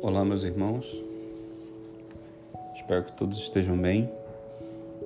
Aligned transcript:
Olá, 0.00 0.24
meus 0.24 0.44
irmãos. 0.44 1.04
Espero 2.72 3.02
que 3.02 3.12
todos 3.14 3.36
estejam 3.36 3.76
bem. 3.76 4.08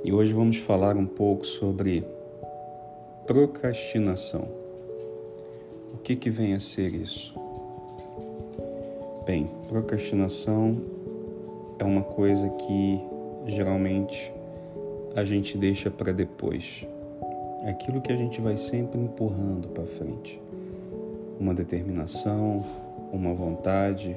E 0.05 0.13
hoje 0.13 0.35
vamos 0.35 0.59
falar 0.59 0.99
um 0.99 1.07
pouco 1.07 1.47
sobre 1.47 2.05
procrastinação. 3.27 4.47
O 5.95 5.97
que 5.97 6.15
que 6.15 6.29
vem 6.29 6.53
a 6.53 6.61
ser 6.61 6.95
isso? 6.95 7.35
Bem, 9.25 9.49
procrastinação 9.67 10.77
é 11.79 11.85
uma 11.85 12.03
coisa 12.03 12.51
que 12.51 13.01
geralmente 13.47 14.31
a 15.17 15.25
gente 15.25 15.57
deixa 15.57 15.91
para 15.91 16.13
depois. 16.13 16.87
É 17.63 17.71
aquilo 17.71 18.03
que 18.03 18.13
a 18.13 18.17
gente 18.17 18.43
vai 18.43 18.59
sempre 18.59 19.01
empurrando 19.01 19.69
para 19.69 19.87
frente. 19.87 20.39
Uma 21.41 21.55
determinação, 21.55 22.63
uma 23.11 23.33
vontade, 23.33 24.15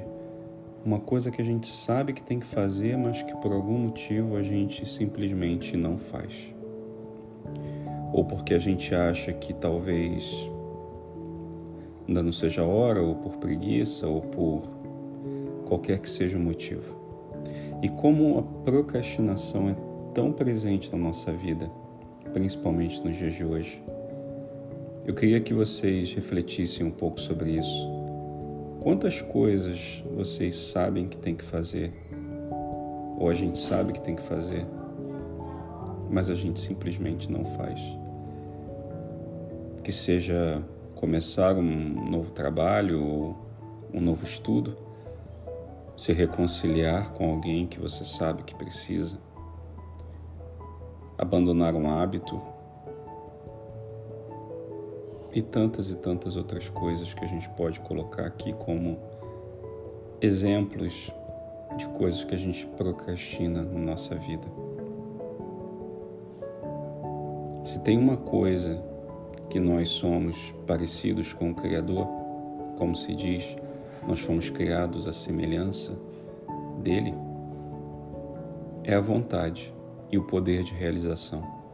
uma 0.86 1.00
coisa 1.00 1.32
que 1.32 1.42
a 1.42 1.44
gente 1.44 1.66
sabe 1.66 2.12
que 2.12 2.22
tem 2.22 2.38
que 2.38 2.46
fazer, 2.46 2.96
mas 2.96 3.20
que 3.20 3.34
por 3.38 3.52
algum 3.52 3.76
motivo 3.76 4.36
a 4.36 4.42
gente 4.42 4.88
simplesmente 4.88 5.76
não 5.76 5.98
faz. 5.98 6.54
Ou 8.12 8.24
porque 8.24 8.54
a 8.54 8.58
gente 8.58 8.94
acha 8.94 9.32
que 9.32 9.52
talvez 9.52 10.48
ainda 12.06 12.22
não 12.22 12.30
seja 12.30 12.62
a 12.62 12.66
hora, 12.66 13.02
ou 13.02 13.16
por 13.16 13.36
preguiça, 13.38 14.06
ou 14.06 14.20
por 14.20 14.62
qualquer 15.66 15.98
que 15.98 16.08
seja 16.08 16.38
o 16.38 16.40
motivo. 16.40 16.94
E 17.82 17.88
como 17.88 18.38
a 18.38 18.42
procrastinação 18.42 19.68
é 19.68 19.76
tão 20.14 20.32
presente 20.32 20.92
na 20.92 20.98
nossa 20.98 21.32
vida, 21.32 21.68
principalmente 22.32 23.04
nos 23.04 23.16
dias 23.16 23.34
de 23.34 23.44
hoje, 23.44 23.82
eu 25.04 25.14
queria 25.14 25.40
que 25.40 25.52
vocês 25.52 26.12
refletissem 26.12 26.86
um 26.86 26.92
pouco 26.92 27.20
sobre 27.20 27.50
isso 27.50 27.95
Quantas 28.86 29.20
coisas 29.20 30.00
vocês 30.14 30.54
sabem 30.54 31.08
que 31.08 31.18
tem 31.18 31.34
que 31.34 31.42
fazer, 31.42 31.92
ou 33.18 33.28
a 33.28 33.34
gente 33.34 33.58
sabe 33.58 33.92
que 33.92 34.00
tem 34.00 34.14
que 34.14 34.22
fazer, 34.22 34.64
mas 36.08 36.30
a 36.30 36.36
gente 36.36 36.60
simplesmente 36.60 37.28
não 37.28 37.44
faz? 37.44 37.80
Que 39.82 39.90
seja 39.90 40.62
começar 40.94 41.56
um 41.56 42.08
novo 42.08 42.30
trabalho 42.30 43.04
ou 43.04 43.36
um 43.92 44.00
novo 44.00 44.22
estudo, 44.22 44.78
se 45.96 46.12
reconciliar 46.12 47.12
com 47.12 47.28
alguém 47.28 47.66
que 47.66 47.80
você 47.80 48.04
sabe 48.04 48.44
que 48.44 48.54
precisa, 48.54 49.18
abandonar 51.18 51.74
um 51.74 51.90
hábito 51.90 52.40
e 55.36 55.42
tantas 55.42 55.90
e 55.90 55.96
tantas 55.98 56.34
outras 56.34 56.70
coisas 56.70 57.12
que 57.12 57.22
a 57.22 57.28
gente 57.28 57.46
pode 57.50 57.78
colocar 57.80 58.24
aqui 58.24 58.54
como 58.54 58.98
exemplos 60.18 61.12
de 61.76 61.86
coisas 61.88 62.24
que 62.24 62.34
a 62.34 62.38
gente 62.38 62.66
procrastina 62.68 63.62
na 63.62 63.78
nossa 63.78 64.14
vida. 64.14 64.48
Se 67.62 67.78
tem 67.80 67.98
uma 67.98 68.16
coisa 68.16 68.82
que 69.50 69.60
nós 69.60 69.90
somos 69.90 70.54
parecidos 70.66 71.34
com 71.34 71.50
o 71.50 71.54
Criador, 71.54 72.08
como 72.78 72.96
se 72.96 73.14
diz, 73.14 73.58
nós 74.08 74.20
fomos 74.20 74.48
criados 74.48 75.06
à 75.06 75.12
semelhança 75.12 75.98
dele, 76.82 77.12
é 78.84 78.94
a 78.94 79.02
vontade 79.02 79.74
e 80.10 80.16
o 80.16 80.22
poder 80.22 80.62
de 80.62 80.72
realização. 80.72 81.65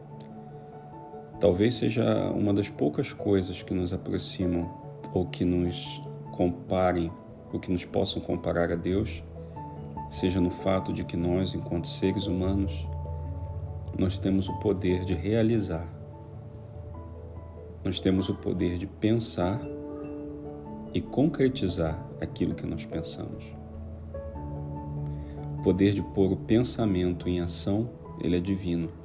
Talvez 1.43 1.75
seja 1.75 2.31
uma 2.31 2.53
das 2.53 2.69
poucas 2.69 3.11
coisas 3.11 3.61
que 3.61 3.73
nos 3.73 3.91
aproximam 3.91 4.73
ou 5.13 5.25
que 5.25 5.43
nos 5.43 6.01
comparem, 6.31 7.11
ou 7.51 7.59
que 7.59 7.69
nos 7.69 7.83
possam 7.83 8.21
comparar 8.21 8.71
a 8.71 8.75
Deus, 8.75 9.21
seja 10.09 10.39
no 10.39 10.49
fato 10.49 10.93
de 10.93 11.03
que 11.03 11.17
nós, 11.17 11.53
enquanto 11.53 11.89
seres 11.89 12.27
humanos, 12.27 12.87
nós 13.99 14.17
temos 14.17 14.47
o 14.47 14.57
poder 14.59 15.03
de 15.03 15.13
realizar. 15.13 15.85
Nós 17.83 17.99
temos 17.99 18.29
o 18.29 18.35
poder 18.35 18.77
de 18.77 18.87
pensar 18.87 19.59
e 20.93 21.01
concretizar 21.01 22.01
aquilo 22.21 22.55
que 22.55 22.65
nós 22.65 22.85
pensamos. 22.85 23.53
O 25.59 25.61
poder 25.61 25.93
de 25.93 26.01
pôr 26.01 26.31
o 26.31 26.37
pensamento 26.37 27.27
em 27.27 27.41
ação, 27.41 27.89
ele 28.21 28.37
é 28.37 28.39
divino. 28.39 29.02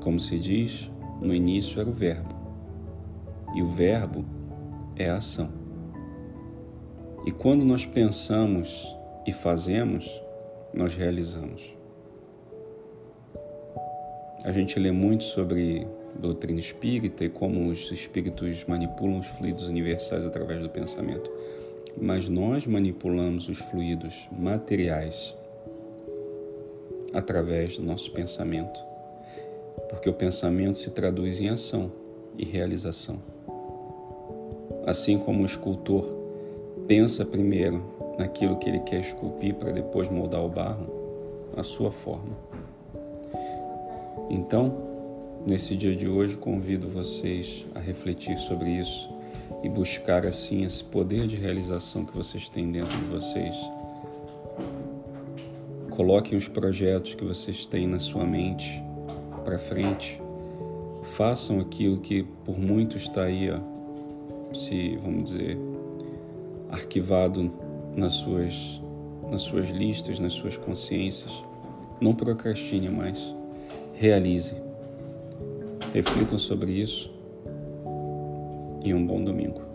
Como 0.00 0.18
se 0.18 0.38
diz, 0.38 0.90
no 1.20 1.34
início 1.34 1.78
era 1.78 1.88
o 1.88 1.92
Verbo, 1.92 2.34
e 3.54 3.62
o 3.62 3.66
Verbo 3.66 4.24
é 4.96 5.10
a 5.10 5.16
ação. 5.16 5.50
E 7.26 7.30
quando 7.30 7.66
nós 7.66 7.84
pensamos 7.84 8.96
e 9.26 9.32
fazemos, 9.32 10.10
nós 10.72 10.94
realizamos. 10.94 11.76
A 14.42 14.50
gente 14.52 14.78
lê 14.78 14.90
muito 14.90 15.22
sobre 15.24 15.86
doutrina 16.18 16.58
espírita 16.58 17.22
e 17.22 17.28
como 17.28 17.68
os 17.68 17.92
espíritos 17.92 18.64
manipulam 18.64 19.18
os 19.18 19.26
fluidos 19.26 19.68
universais 19.68 20.24
através 20.24 20.62
do 20.62 20.70
pensamento. 20.70 21.30
Mas 22.00 22.26
nós 22.26 22.66
manipulamos 22.66 23.50
os 23.50 23.58
fluidos 23.58 24.26
materiais 24.32 25.36
através 27.12 27.76
do 27.76 27.84
nosso 27.84 28.10
pensamento 28.12 28.89
porque 29.90 30.08
o 30.08 30.14
pensamento 30.14 30.78
se 30.78 30.90
traduz 30.90 31.40
em 31.40 31.48
ação 31.48 31.90
e 32.38 32.44
realização. 32.44 33.20
Assim 34.86 35.18
como 35.18 35.42
o 35.42 35.46
escultor 35.46 36.04
pensa 36.86 37.24
primeiro 37.24 37.82
naquilo 38.16 38.56
que 38.56 38.68
ele 38.68 38.78
quer 38.80 39.00
esculpir 39.00 39.54
para 39.56 39.72
depois 39.72 40.08
moldar 40.08 40.44
o 40.44 40.48
barro, 40.48 40.86
a 41.56 41.64
sua 41.64 41.90
forma. 41.90 42.38
Então, 44.30 44.72
nesse 45.44 45.74
dia 45.74 45.94
de 45.94 46.08
hoje, 46.08 46.36
convido 46.36 46.88
vocês 46.88 47.66
a 47.74 47.80
refletir 47.80 48.38
sobre 48.38 48.70
isso 48.70 49.10
e 49.64 49.68
buscar 49.68 50.24
assim 50.24 50.64
esse 50.64 50.84
poder 50.84 51.26
de 51.26 51.34
realização 51.34 52.04
que 52.04 52.16
vocês 52.16 52.48
têm 52.48 52.70
dentro 52.70 52.96
de 52.96 53.04
vocês. 53.06 53.56
Coloquem 55.90 56.38
os 56.38 56.46
projetos 56.46 57.14
que 57.14 57.24
vocês 57.24 57.66
têm 57.66 57.88
na 57.88 57.98
sua 57.98 58.24
mente 58.24 58.82
para 59.50 59.58
frente, 59.58 60.22
façam 61.02 61.58
aquilo 61.58 61.98
que 61.98 62.22
por 62.44 62.56
muito 62.56 62.96
está 62.96 63.24
aí, 63.24 63.50
ó, 63.50 63.58
se 64.54 64.96
vamos 64.98 65.32
dizer, 65.32 65.58
arquivado 66.70 67.50
nas 67.96 68.12
suas, 68.12 68.80
nas 69.28 69.42
suas 69.42 69.68
listas, 69.70 70.20
nas 70.20 70.34
suas 70.34 70.56
consciências. 70.56 71.44
Não 72.00 72.14
procrastine 72.14 72.88
mais, 72.88 73.34
realize. 73.92 74.54
Reflitam 75.92 76.38
sobre 76.38 76.70
isso 76.70 77.12
e 78.84 78.94
um 78.94 79.04
bom 79.04 79.20
domingo. 79.24 79.69